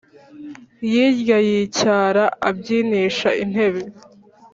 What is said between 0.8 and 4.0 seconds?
yirya icyara abyinisha intebe